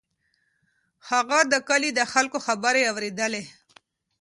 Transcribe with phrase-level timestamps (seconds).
[1.09, 3.43] هغه د کلي د خلکو خبرې واورېدلې.